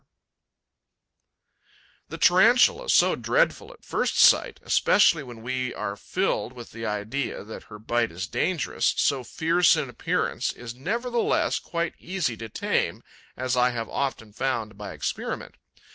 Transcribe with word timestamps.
'The 2.09 2.17
Tarantula, 2.17 2.89
so 2.89 3.15
dreadful 3.15 3.71
at 3.71 3.85
first 3.85 4.17
sight, 4.17 4.59
especially 4.63 5.21
when 5.21 5.43
we 5.43 5.75
are 5.75 5.95
filled 5.95 6.53
with 6.53 6.71
the 6.71 6.87
idea 6.87 7.43
that 7.43 7.65
her 7.65 7.77
bite 7.77 8.11
is 8.11 8.25
dangerous, 8.25 8.95
so 8.97 9.23
fierce 9.23 9.77
in 9.77 9.89
appearance, 9.91 10.51
is 10.53 10.73
nevertheless 10.73 11.59
quite 11.59 11.93
easy 11.99 12.35
to 12.35 12.49
tame, 12.49 13.03
as 13.37 13.55
I 13.55 13.69
have 13.69 13.89
often 13.89 14.33
found 14.33 14.75
by 14.75 14.93
experiment. 14.93 15.53